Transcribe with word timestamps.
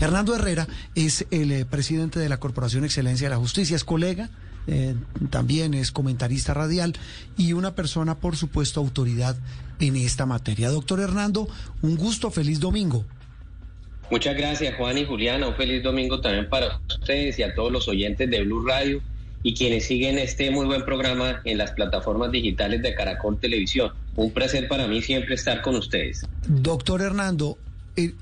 Hernando 0.00 0.34
Herrera 0.34 0.68
es 0.94 1.26
el 1.30 1.50
eh, 1.50 1.64
presidente 1.64 2.20
de 2.20 2.28
la 2.28 2.38
Corporación 2.38 2.84
Excelencia 2.84 3.28
de 3.28 3.34
la 3.34 3.40
Justicia, 3.40 3.74
es 3.74 3.84
colega, 3.84 4.30
eh, 4.66 4.94
también 5.30 5.74
es 5.74 5.90
comentarista 5.90 6.54
radial 6.54 6.94
y 7.36 7.52
una 7.52 7.74
persona, 7.74 8.16
por 8.16 8.36
supuesto, 8.36 8.80
autoridad 8.80 9.36
en 9.80 9.96
esta 9.96 10.26
materia. 10.26 10.70
Doctor 10.70 11.00
Hernando, 11.00 11.48
un 11.82 11.96
gusto, 11.96 12.30
feliz 12.30 12.60
domingo. 12.60 13.04
Muchas 14.10 14.36
gracias 14.36 14.74
Juan 14.76 14.96
y 14.96 15.04
Juliana, 15.04 15.48
un 15.48 15.54
feliz 15.54 15.82
domingo 15.82 16.20
también 16.20 16.48
para 16.48 16.80
ustedes 16.88 17.38
y 17.38 17.42
a 17.42 17.54
todos 17.54 17.70
los 17.70 17.88
oyentes 17.88 18.30
de 18.30 18.42
Blue 18.42 18.66
Radio 18.66 19.02
y 19.42 19.54
quienes 19.54 19.86
siguen 19.86 20.18
este 20.18 20.50
muy 20.50 20.66
buen 20.66 20.84
programa 20.84 21.40
en 21.44 21.58
las 21.58 21.72
plataformas 21.72 22.32
digitales 22.32 22.82
de 22.82 22.94
Caracol 22.94 23.38
Televisión. 23.38 23.92
Un 24.16 24.32
placer 24.32 24.66
para 24.66 24.86
mí 24.86 25.02
siempre 25.02 25.34
estar 25.34 25.60
con 25.60 25.76
ustedes. 25.76 26.26
Doctor 26.46 27.02
Hernando, 27.02 27.58
eh, 27.96 28.14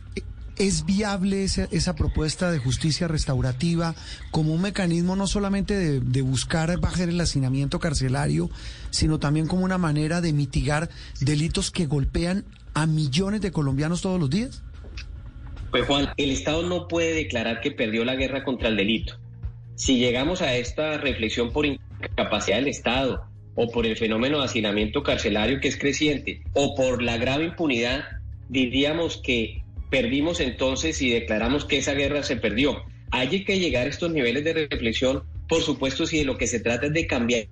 ¿es 0.56 0.86
viable 0.86 1.44
esa, 1.44 1.94
propuesta 1.94 2.50
de 2.50 2.58
justicia 2.58 3.08
restaurativa 3.08 3.94
como 4.30 4.52
un 4.52 4.62
mecanismo 4.62 5.16
no 5.16 5.26
solamente 5.26 5.74
de, 5.74 6.00
de 6.00 6.22
buscar 6.22 6.78
bajar 6.80 7.08
el 7.08 7.20
hacinamiento 7.20 7.78
carcelario, 7.78 8.50
sino 8.90 9.18
también 9.18 9.46
como 9.46 9.64
una 9.64 9.78
manera 9.78 10.20
de 10.20 10.32
mitigar 10.32 10.88
delitos 11.20 11.70
que 11.70 11.86
golpean 11.86 12.44
a 12.74 12.86
millones 12.86 13.40
de 13.40 13.52
colombianos 13.52 14.02
todos 14.02 14.20
los 14.20 14.30
días? 14.30 14.62
Pues 15.70 15.86
Juan, 15.86 16.08
el 16.16 16.30
Estado 16.30 16.62
no 16.62 16.88
puede 16.88 17.12
declarar 17.12 17.60
que 17.60 17.70
perdió 17.70 18.04
la 18.04 18.14
guerra 18.14 18.44
contra 18.44 18.68
el 18.68 18.76
delito. 18.76 19.18
Si 19.74 19.98
llegamos 19.98 20.40
a 20.40 20.54
esta 20.56 20.96
reflexión 20.96 21.52
por 21.52 21.66
incapacidad 21.66 22.56
del 22.56 22.68
Estado 22.68 23.26
o 23.54 23.70
por 23.70 23.84
el 23.84 23.96
fenómeno 23.96 24.38
de 24.38 24.44
hacinamiento 24.44 25.02
carcelario 25.02 25.60
que 25.60 25.68
es 25.68 25.76
creciente 25.76 26.42
o 26.54 26.74
por 26.74 27.02
la 27.02 27.18
grave 27.18 27.44
impunidad, 27.44 28.04
diríamos 28.48 29.20
que 29.22 29.64
perdimos 29.90 30.40
entonces 30.40 31.00
y 31.02 31.10
declaramos 31.10 31.64
que 31.64 31.78
esa 31.78 31.94
guerra 31.94 32.22
se 32.22 32.36
perdió. 32.36 32.82
Hay 33.10 33.44
que 33.44 33.58
llegar 33.58 33.86
a 33.86 33.90
estos 33.90 34.10
niveles 34.10 34.44
de 34.44 34.68
reflexión, 34.68 35.22
por 35.48 35.62
supuesto, 35.62 36.06
si 36.06 36.18
de 36.18 36.24
lo 36.24 36.36
que 36.36 36.46
se 36.46 36.60
trata 36.60 36.86
es 36.86 36.92
de 36.92 37.06
cambiar 37.06 37.46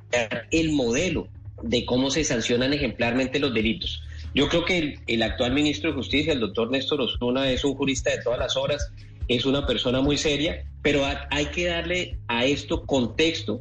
el 0.50 0.72
modelo 0.72 1.28
de 1.62 1.84
cómo 1.84 2.10
se 2.10 2.24
sancionan 2.24 2.72
ejemplarmente 2.72 3.38
los 3.38 3.54
delitos. 3.54 4.02
Yo 4.34 4.48
creo 4.48 4.64
que 4.64 4.98
el, 5.06 5.22
actual 5.22 5.52
ministro 5.52 5.90
de 5.90 5.96
Justicia, 5.96 6.32
el 6.32 6.40
doctor 6.40 6.70
Néstor 6.70 7.00
Osuna, 7.00 7.50
es 7.50 7.64
un 7.64 7.74
jurista 7.74 8.10
de 8.10 8.22
todas 8.22 8.38
las 8.38 8.56
horas, 8.56 8.90
es 9.28 9.46
una 9.46 9.66
persona 9.66 10.00
muy 10.00 10.18
seria, 10.18 10.64
pero 10.82 11.04
hay 11.30 11.46
que 11.46 11.66
darle 11.66 12.18
a 12.26 12.44
esto 12.44 12.84
contexto 12.84 13.60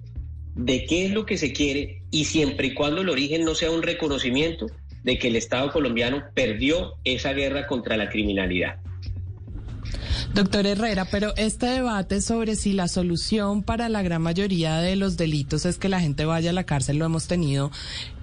de 0.55 0.85
qué 0.85 1.05
es 1.05 1.11
lo 1.11 1.25
que 1.25 1.37
se 1.37 1.53
quiere 1.53 2.01
y 2.11 2.25
siempre 2.25 2.67
y 2.67 2.73
cuando 2.73 3.01
el 3.01 3.09
origen 3.09 3.43
no 3.43 3.55
sea 3.55 3.71
un 3.71 3.81
reconocimiento 3.81 4.67
de 5.03 5.17
que 5.17 5.27
el 5.27 5.35
Estado 5.35 5.71
colombiano 5.71 6.23
perdió 6.33 6.95
esa 7.03 7.33
guerra 7.33 7.67
contra 7.67 7.97
la 7.97 8.09
criminalidad. 8.09 8.77
Doctor 10.33 10.65
Herrera, 10.65 11.05
pero 11.11 11.33
este 11.37 11.67
debate 11.67 12.19
sobre 12.19 12.55
si 12.55 12.73
la 12.73 12.87
solución 12.87 13.61
para 13.61 13.87
la 13.87 14.01
gran 14.01 14.21
mayoría 14.21 14.77
de 14.77 14.95
los 14.95 15.15
delitos 15.15 15.65
es 15.65 15.77
que 15.77 15.89
la 15.89 15.99
gente 15.99 16.25
vaya 16.25 16.49
a 16.49 16.53
la 16.53 16.63
cárcel 16.63 16.97
lo 16.97 17.05
hemos 17.05 17.27
tenido 17.27 17.69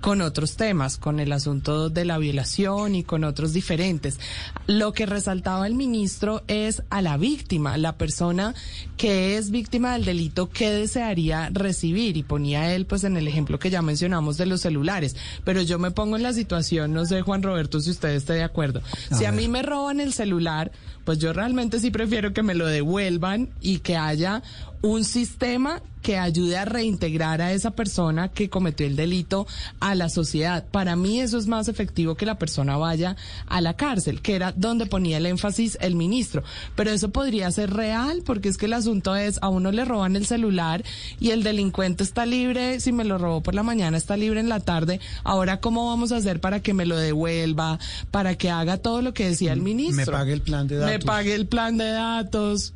con 0.00 0.22
otros 0.22 0.56
temas, 0.56 0.96
con 0.96 1.20
el 1.20 1.32
asunto 1.32 1.90
de 1.90 2.04
la 2.04 2.18
violación 2.18 2.94
y 2.94 3.04
con 3.04 3.24
otros 3.24 3.52
diferentes. 3.52 4.18
Lo 4.66 4.92
que 4.92 5.06
resaltaba 5.06 5.66
el 5.66 5.74
ministro 5.74 6.42
es 6.48 6.82
a 6.90 7.02
la 7.02 7.16
víctima, 7.16 7.76
la 7.76 7.96
persona 7.96 8.54
que 8.96 9.36
es 9.36 9.50
víctima 9.50 9.92
del 9.92 10.04
delito, 10.04 10.48
¿qué 10.48 10.70
desearía 10.70 11.50
recibir? 11.52 12.16
Y 12.16 12.22
ponía 12.22 12.74
él 12.74 12.86
pues 12.86 13.04
en 13.04 13.16
el 13.16 13.28
ejemplo 13.28 13.58
que 13.58 13.70
ya 13.70 13.82
mencionamos 13.82 14.36
de 14.36 14.46
los 14.46 14.60
celulares. 14.60 15.16
Pero 15.44 15.62
yo 15.62 15.78
me 15.78 15.90
pongo 15.90 16.16
en 16.16 16.22
la 16.22 16.32
situación, 16.32 16.92
no 16.92 17.04
sé 17.04 17.22
Juan 17.22 17.42
Roberto 17.42 17.80
si 17.80 17.90
usted 17.90 18.10
esté 18.10 18.34
de 18.34 18.44
acuerdo. 18.44 18.82
A 19.10 19.14
si 19.14 19.20
ver. 19.20 19.28
a 19.28 19.32
mí 19.32 19.48
me 19.48 19.62
roban 19.62 20.00
el 20.00 20.12
celular, 20.12 20.72
pues 21.04 21.18
yo 21.18 21.32
realmente 21.32 21.80
sí 21.80 21.90
prefiero 21.90 22.32
que 22.32 22.42
me 22.42 22.54
lo 22.54 22.66
devuelvan 22.66 23.50
y 23.60 23.78
que 23.78 23.96
haya 23.96 24.42
un 24.82 25.04
sistema 25.04 25.82
que 26.02 26.18
ayude 26.18 26.56
a 26.56 26.64
reintegrar 26.64 27.42
a 27.42 27.52
esa 27.52 27.72
persona 27.72 28.28
que 28.28 28.48
cometió 28.48 28.86
el 28.86 28.96
delito 28.96 29.46
a 29.80 29.94
la 29.94 30.08
sociedad. 30.08 30.64
Para 30.70 30.96
mí 30.96 31.20
eso 31.20 31.38
es 31.38 31.46
más 31.46 31.68
efectivo 31.68 32.14
que 32.14 32.26
la 32.26 32.38
persona 32.38 32.76
vaya 32.76 33.16
a 33.46 33.60
la 33.60 33.74
cárcel, 33.74 34.20
que 34.22 34.34
era 34.34 34.52
donde 34.52 34.86
ponía 34.86 35.18
el 35.18 35.26
énfasis 35.26 35.78
el 35.80 35.94
ministro. 35.94 36.42
Pero 36.74 36.90
eso 36.90 37.10
podría 37.10 37.50
ser 37.50 37.72
real, 37.72 38.22
porque 38.24 38.48
es 38.48 38.56
que 38.56 38.66
el 38.66 38.72
asunto 38.72 39.16
es, 39.16 39.38
a 39.42 39.48
uno 39.48 39.72
le 39.72 39.84
roban 39.84 40.16
el 40.16 40.26
celular 40.26 40.84
y 41.18 41.30
el 41.30 41.42
delincuente 41.42 42.02
está 42.02 42.26
libre, 42.26 42.80
si 42.80 42.92
me 42.92 43.04
lo 43.04 43.18
robó 43.18 43.42
por 43.42 43.54
la 43.54 43.62
mañana, 43.62 43.96
está 43.96 44.16
libre 44.16 44.40
en 44.40 44.48
la 44.48 44.60
tarde. 44.60 45.00
Ahora, 45.24 45.60
¿cómo 45.60 45.86
vamos 45.86 46.12
a 46.12 46.16
hacer 46.16 46.40
para 46.40 46.60
que 46.60 46.74
me 46.74 46.86
lo 46.86 46.96
devuelva, 46.96 47.78
para 48.10 48.36
que 48.36 48.50
haga 48.50 48.78
todo 48.78 49.02
lo 49.02 49.14
que 49.14 49.28
decía 49.28 49.52
el 49.52 49.60
ministro? 49.60 50.12
Me 50.12 50.18
pague 50.18 50.32
el 50.32 50.42
plan 50.42 50.66
de 50.66 50.76
datos. 50.76 50.92
Me 50.92 50.98
pague 50.98 51.34
el 51.34 51.46
plan 51.46 51.76
de 51.76 51.90
datos. 51.90 52.74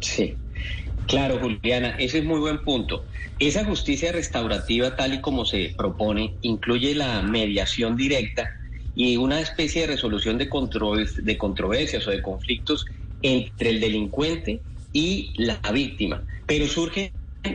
Sí. 0.00 0.36
Claro, 1.06 1.38
Juliana, 1.40 1.96
ese 1.98 2.18
es 2.18 2.24
muy 2.24 2.40
buen 2.40 2.58
punto. 2.64 3.04
Esa 3.38 3.64
justicia 3.64 4.12
restaurativa, 4.12 4.96
tal 4.96 5.14
y 5.14 5.20
como 5.20 5.44
se 5.44 5.74
propone, 5.76 6.34
incluye 6.42 6.94
la 6.94 7.22
mediación 7.22 7.96
directa 7.96 8.50
y 8.94 9.16
una 9.16 9.40
especie 9.40 9.82
de 9.82 9.88
resolución 9.88 10.38
de, 10.38 10.48
controvers 10.48 11.24
de 11.24 11.38
controversias 11.38 12.06
o 12.06 12.10
de 12.10 12.22
conflictos 12.22 12.86
entre 13.22 13.70
el 13.70 13.80
delincuente 13.80 14.60
y 14.92 15.32
la 15.36 15.58
víctima. 15.72 16.22
Pero 16.46 16.66
surgen 16.66 17.10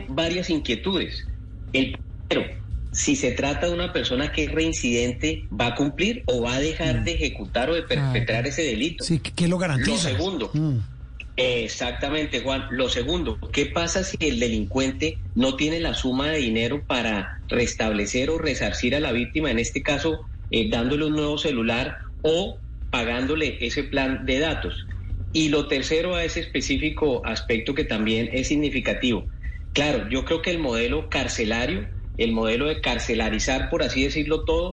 varias 0.08 0.50
inquietudes. 0.50 1.26
El 1.72 1.96
primero, 2.28 2.50
si 2.92 3.16
se 3.16 3.32
trata 3.32 3.66
de 3.66 3.72
una 3.72 3.92
persona 3.92 4.32
que 4.32 4.44
es 4.44 4.52
reincidente, 4.52 5.44
¿va 5.58 5.68
a 5.68 5.74
cumplir 5.74 6.22
o 6.26 6.42
va 6.42 6.54
a 6.54 6.60
dejar 6.60 7.04
de 7.04 7.12
ejecutar 7.12 7.70
o 7.70 7.74
de 7.74 7.82
perpetrar 7.82 8.46
ese 8.46 8.62
delito? 8.62 9.04
Sí, 9.04 9.20
¿qué 9.20 9.46
lo 9.46 9.58
garantiza? 9.58 10.10
Lo 10.10 10.16
segundo. 10.16 10.50
Mm. 10.52 10.78
Exactamente, 11.40 12.40
Juan. 12.40 12.66
Lo 12.70 12.88
segundo, 12.88 13.38
¿qué 13.52 13.66
pasa 13.66 14.02
si 14.02 14.16
el 14.20 14.40
delincuente 14.40 15.20
no 15.34 15.54
tiene 15.54 15.78
la 15.78 15.94
suma 15.94 16.28
de 16.30 16.38
dinero 16.38 16.84
para 16.84 17.30
restablecer 17.48 18.28
o 18.30 18.38
resarcir 18.38 18.96
a 18.96 19.00
la 19.00 19.12
víctima, 19.12 19.50
en 19.52 19.60
este 19.60 19.82
caso 19.82 20.20
eh, 20.50 20.68
dándole 20.68 21.04
un 21.06 21.12
nuevo 21.14 21.38
celular 21.38 21.96
o 22.22 22.58
pagándole 22.90 23.56
ese 23.64 23.84
plan 23.84 24.26
de 24.26 24.40
datos? 24.40 24.84
Y 25.30 25.50
lo 25.50 25.68
tercero 25.68 26.16
a 26.16 26.24
ese 26.24 26.40
específico 26.40 27.24
aspecto 27.24 27.72
que 27.72 27.84
también 27.84 28.28
es 28.32 28.48
significativo. 28.48 29.28
Claro, 29.72 30.08
yo 30.10 30.24
creo 30.24 30.42
que 30.42 30.50
el 30.50 30.58
modelo 30.58 31.08
carcelario, 31.08 31.88
el 32.16 32.32
modelo 32.32 32.66
de 32.66 32.80
carcelarizar, 32.80 33.70
por 33.70 33.84
así 33.84 34.02
decirlo 34.02 34.44
todo, 34.44 34.72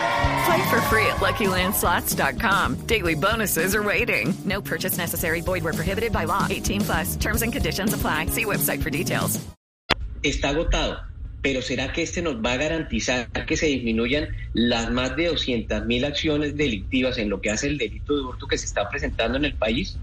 Play 0.45 0.69
for 0.69 0.81
free 0.89 1.05
at 1.05 1.17
LuckyLandSlots.com. 1.17 2.87
Daily 2.87 3.15
bonuses 3.15 3.75
are 3.75 3.83
waiting. 3.83 4.33
No 4.43 4.59
purchase 4.61 4.97
necessary. 4.97 5.41
Void 5.41 5.63
were 5.63 5.73
prohibited 5.73 6.11
by 6.11 6.23
law. 6.23 6.47
18 6.49 6.81
plus. 6.81 7.15
Terms 7.15 7.43
and 7.43 7.53
conditions 7.53 7.93
apply. 7.93 8.25
See 8.27 8.45
website 8.45 8.81
for 8.81 8.89
details. 8.89 9.39
Está 10.23 10.49
agotado. 10.49 10.99
Pero 11.43 11.61
¿será 11.61 11.91
que 11.91 12.03
este 12.03 12.21
nos 12.21 12.35
va 12.35 12.53
a 12.53 12.57
garantizar 12.57 13.27
que 13.45 13.57
se 13.57 13.65
disminuyan 13.67 14.29
las 14.53 14.91
más 14.91 15.15
de 15.15 15.27
200 15.27 15.85
mil 15.85 16.05
acciones 16.05 16.55
delictivas 16.55 17.17
en 17.17 17.29
lo 17.29 17.41
que 17.41 17.49
hace 17.49 17.67
el 17.67 17.77
delito 17.77 18.15
de 18.15 18.21
hurto 18.21 18.47
que 18.47 18.57
se 18.57 18.65
está 18.65 18.89
presentando 18.89 19.37
en 19.37 19.45
el 19.45 19.53
país? 19.55 19.97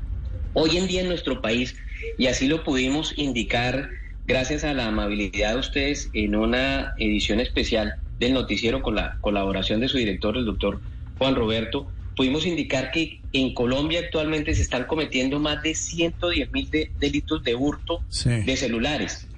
Hoy 0.55 0.77
en 0.77 0.89
día 0.89 1.03
en 1.03 1.09
nuestro 1.09 1.41
país, 1.41 1.77
y 2.17 2.27
así 2.27 2.49
lo 2.49 2.65
pudimos 2.65 3.13
indicar 3.17 3.91
gracias 4.27 4.65
a 4.65 4.75
la 4.75 4.87
amabilidad 4.87 5.55
de 5.55 5.61
ustedes 5.61 6.11
en 6.13 6.35
una 6.35 6.95
edición 6.99 7.39
especial 7.39 8.01
del 8.19 8.35
noticiero 8.35 8.83
con 8.83 8.95
la 8.95 9.19
colaboración 9.21 9.81
de 9.81 9.89
su 9.89 9.99
director, 9.99 10.37
el 10.37 10.45
doctor 10.45 10.81
Juan 11.19 11.35
Roberto, 11.35 11.87
pudimos 12.17 12.47
indicar 12.47 12.91
que 12.91 13.21
en 13.33 13.55
Colombia 13.55 14.01
actualmente 14.01 14.55
se 14.55 14.63
están 14.63 14.85
cometiendo 14.85 15.39
más 15.39 15.63
de 15.63 15.75
110 15.75 16.53
mil 16.53 16.71
de, 16.71 16.91
delitos 16.99 17.45
de 17.45 17.55
hurto 17.55 18.03
sí. 18.09 18.31
de 18.31 18.57
celulares. 18.57 19.29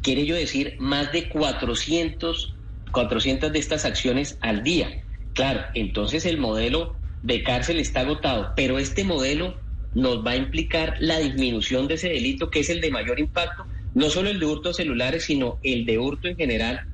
Quiere 0.00 0.24
yo 0.24 0.34
decir, 0.34 0.76
más 0.78 1.12
de 1.12 1.28
400, 1.28 2.54
400 2.90 3.52
de 3.52 3.58
estas 3.58 3.84
acciones 3.84 4.38
al 4.40 4.62
día. 4.62 5.02
Claro, 5.34 5.60
entonces 5.74 6.24
el 6.26 6.38
modelo 6.38 6.96
de 7.22 7.42
cárcel 7.42 7.78
está 7.78 8.00
agotado, 8.00 8.52
pero 8.56 8.78
este 8.78 9.04
modelo 9.04 9.56
nos 9.94 10.26
va 10.26 10.32
a 10.32 10.36
implicar 10.36 10.96
la 11.00 11.18
disminución 11.18 11.86
de 11.86 11.94
ese 11.94 12.08
delito 12.08 12.50
que 12.50 12.60
es 12.60 12.70
el 12.70 12.80
de 12.80 12.90
mayor 12.90 13.20
impacto, 13.20 13.66
no 13.94 14.08
solo 14.10 14.30
el 14.30 14.40
de 14.40 14.46
hurto 14.46 14.72
celulares, 14.72 15.24
sino 15.24 15.58
el 15.62 15.84
de 15.84 15.98
hurto 15.98 16.28
en 16.28 16.36
general. 16.36 16.86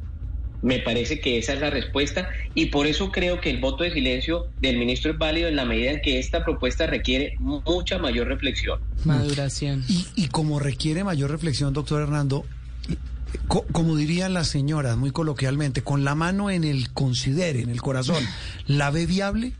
Me 0.60 0.80
parece 0.80 1.20
que 1.20 1.38
esa 1.38 1.52
es 1.52 1.60
la 1.60 1.70
respuesta 1.70 2.28
y 2.54 2.66
por 2.66 2.86
eso 2.88 3.12
creo 3.12 3.40
que 3.40 3.48
el 3.50 3.58
voto 3.60 3.84
de 3.84 3.92
silencio 3.92 4.48
del 4.60 4.76
ministro 4.78 5.12
es 5.12 5.18
válido 5.18 5.48
en 5.48 5.54
la 5.56 5.64
medida 5.64 5.92
en 5.92 6.00
que 6.00 6.18
esta 6.18 6.44
propuesta 6.44 6.86
requiere 6.86 7.36
mucha 7.38 7.98
mayor 7.98 8.26
reflexión. 8.26 8.80
Maduración. 9.04 9.84
Y, 9.88 10.06
y 10.16 10.26
como 10.28 10.58
requiere 10.58 11.04
mayor 11.04 11.30
reflexión, 11.30 11.72
doctor 11.72 12.02
Hernando, 12.02 12.44
co- 13.46 13.66
como 13.70 13.94
dirían 13.94 14.34
las 14.34 14.48
señoras 14.48 14.96
muy 14.96 15.12
coloquialmente, 15.12 15.82
con 15.82 16.04
la 16.04 16.16
mano 16.16 16.50
en 16.50 16.64
el 16.64 16.92
considere, 16.92 17.60
en 17.60 17.70
el 17.70 17.80
corazón, 17.80 18.24
¿la 18.66 18.90
ve 18.90 19.06
viable? 19.06 19.52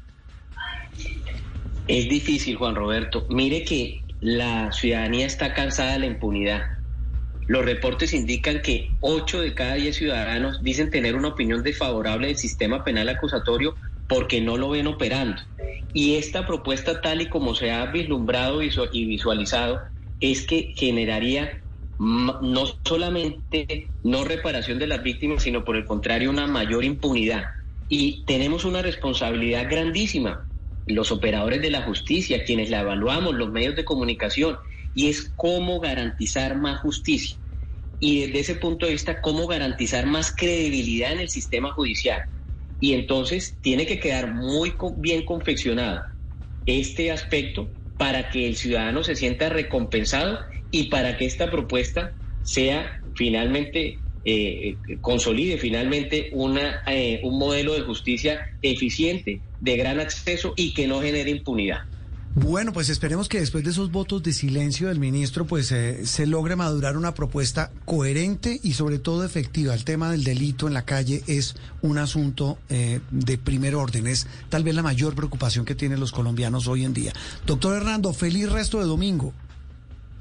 Es 1.87 2.09
difícil, 2.09 2.57
Juan 2.57 2.75
Roberto. 2.75 3.27
Mire 3.31 3.65
que 3.65 4.03
la 4.21 4.73
ciudadanía 4.73 5.27
está 5.27 5.55
cansada 5.55 5.93
de 5.93 6.01
la 6.01 6.07
impunidad. 6.07 6.78
Los 7.49 7.65
reportes 7.65 8.13
indican 8.13 8.61
que 8.61 8.91
8 9.01 9.41
de 9.41 9.55
cada 9.55 9.75
10 9.75 9.97
ciudadanos 9.97 10.63
dicen 10.63 10.91
tener 10.91 11.17
una 11.17 11.29
opinión 11.29 11.63
desfavorable 11.63 12.27
del 12.27 12.37
sistema 12.37 12.85
penal 12.85 13.09
acusatorio 13.09 13.75
porque 14.07 14.43
no 14.43 14.59
lo 14.59 14.69
ven 14.69 14.87
operando. 14.87 15.41
Y 15.95 16.17
esta 16.17 16.47
propuesta, 16.47 17.01
tal 17.01 17.23
y 17.23 17.29
como 17.31 17.55
se 17.55 17.71
ha 17.71 17.87
vislumbrado 17.87 18.61
y 18.63 19.07
visualizado, 19.07 19.81
es 20.21 20.47
que 20.47 20.75
generaría 20.77 21.63
no 21.99 22.67
solamente 22.85 23.91
no 24.03 24.25
reparación 24.25 24.79
de 24.79 24.87
las 24.87 25.03
víctimas, 25.03 25.43
sino 25.43 25.65
por 25.65 25.77
el 25.77 25.87
contrario 25.87 26.29
una 26.29 26.47
mayor 26.47 26.85
impunidad. 26.85 27.47
Y 27.89 28.25
tenemos 28.27 28.67
una 28.67 28.83
responsabilidad 28.83 29.71
grandísima, 29.71 30.47
los 30.87 31.11
operadores 31.11 31.63
de 31.63 31.71
la 31.71 31.83
justicia, 31.83 32.45
quienes 32.45 32.69
la 32.69 32.81
evaluamos, 32.81 33.35
los 33.35 33.51
medios 33.51 33.75
de 33.75 33.87
comunicación, 33.87 34.59
y 34.99 35.09
es 35.11 35.33
cómo 35.37 35.79
garantizar 35.79 36.57
más 36.57 36.81
justicia. 36.81 37.39
Y 38.01 38.23
desde 38.23 38.41
ese 38.41 38.55
punto 38.57 38.85
de 38.85 38.93
vista, 38.95 39.21
cómo 39.21 39.47
garantizar 39.47 40.07
más 40.07 40.35
credibilidad 40.37 41.13
en 41.13 41.21
el 41.21 41.29
sistema 41.29 41.71
judicial. 41.71 42.21
Y 42.81 42.95
entonces 42.95 43.59
tiene 43.61 43.87
que 43.87 44.01
quedar 44.01 44.35
muy 44.35 44.75
bien 44.97 45.25
confeccionado 45.25 46.03
este 46.67 47.13
aspecto 47.13 47.71
para 47.97 48.29
que 48.29 48.49
el 48.49 48.57
ciudadano 48.57 49.05
se 49.05 49.15
sienta 49.15 49.49
recompensado 49.49 50.41
y 50.69 50.89
para 50.89 51.17
que 51.17 51.27
esta 51.27 51.49
propuesta 51.49 52.17
sea 52.43 52.91
finalmente, 53.15 54.03
eh, 54.25 54.79
consolide 55.01 55.59
finalmente 55.59 56.29
una, 56.33 56.81
eh, 56.89 57.21
un 57.23 57.39
modelo 57.39 57.75
de 57.75 57.83
justicia 57.83 58.45
eficiente, 58.61 59.45
de 59.61 59.77
gran 59.77 60.01
acceso 60.01 60.55
y 60.57 60.75
que 60.75 60.89
no 60.89 61.01
genere 61.01 61.31
impunidad. 61.31 61.83
Bueno, 62.41 62.73
pues 62.73 62.89
esperemos 62.89 63.29
que 63.29 63.41
después 63.41 63.65
de 63.65 63.71
esos 63.71 63.91
votos 63.91 64.23
de 64.23 64.33
silencio 64.33 64.89
del 64.89 65.01
ministro, 65.01 65.45
pues 65.45 65.73
eh, 65.73 66.07
se 66.07 66.25
logre 66.25 66.55
madurar 66.55 66.97
una 66.97 67.13
propuesta 67.13 67.73
coherente 67.85 68.61
y 68.63 68.75
sobre 68.75 69.01
todo 69.01 69.25
efectiva. 69.25 69.75
El 69.75 69.85
tema 69.85 70.13
del 70.13 70.23
delito 70.23 70.69
en 70.69 70.73
la 70.73 70.85
calle 70.85 71.23
es 71.27 71.57
un 71.83 71.99
asunto 71.99 72.57
eh, 72.69 73.01
de 73.11 73.39
primer 73.39 73.75
orden, 73.75 74.07
es 74.07 74.29
tal 74.51 74.63
vez 74.63 74.77
la 74.77 74.85
mayor 74.85 75.17
preocupación 75.17 75.65
que 75.65 75.75
tienen 75.75 75.99
los 75.99 76.13
colombianos 76.13 76.69
hoy 76.69 76.85
en 76.85 76.95
día. 76.95 77.13
Doctor 77.45 77.77
Hernando, 77.77 78.13
feliz 78.13 78.51
resto 78.51 78.79
de 78.79 78.87
domingo. 78.87 79.35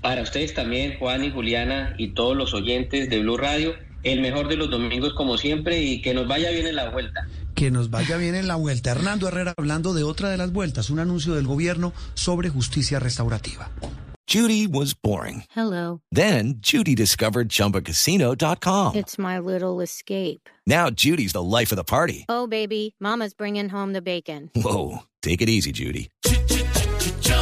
Para 0.01 0.23
ustedes 0.23 0.55
también, 0.55 0.97
Juan 0.97 1.23
y 1.23 1.29
Juliana 1.31 1.93
y 1.99 2.09
todos 2.09 2.35
los 2.35 2.53
oyentes 2.55 3.11
de 3.11 3.19
Blue 3.19 3.37
Radio, 3.37 3.75
el 4.03 4.21
mejor 4.21 4.47
de 4.47 4.57
los 4.57 4.69
domingos 4.69 5.13
como 5.13 5.37
siempre 5.37 5.81
y 5.81 6.01
que 6.01 6.13
nos 6.13 6.27
vaya 6.27 6.49
bien 6.51 6.67
en 6.67 6.75
la 6.75 6.89
vuelta. 6.89 7.27
Que 7.55 7.71
nos 7.71 7.89
vaya 7.89 8.17
bien 8.17 8.35
en 8.35 8.47
la 8.47 8.55
vuelta. 8.55 8.91
Hernando 8.91 9.27
Herrera 9.27 9.53
hablando 9.57 9.93
de 9.93 10.03
otra 10.03 10.29
de 10.29 10.37
las 10.37 10.51
vueltas, 10.51 10.89
un 10.89 10.99
anuncio 10.99 11.33
del 11.33 11.47
gobierno 11.47 11.93
sobre 12.13 12.49
justicia 12.49 12.99
restaurativa. 12.99 13.69
Judy 14.27 14.67
was 14.67 14.93
boring. 14.93 15.45
Hello. 15.51 16.01
Then 16.11 16.55
Judy 16.59 16.95
discovered 16.95 17.47
ChumbaCasino.com. 17.47 18.95
It's 18.95 19.17
my 19.17 19.39
little 19.39 19.79
escape. 19.79 20.49
Now 20.65 20.89
Judy's 20.89 21.31
the 21.31 21.41
life 21.41 21.71
of 21.71 21.77
the 21.77 21.85
party. 21.85 22.25
Oh, 22.27 22.45
baby, 22.45 22.93
Mama's 22.99 23.33
bringing 23.33 23.69
home 23.69 23.93
the 23.93 24.01
bacon. 24.01 24.51
Whoa, 24.53 25.03
take 25.21 25.41
it 25.41 25.47
easy, 25.47 25.71
Judy. 25.71 26.09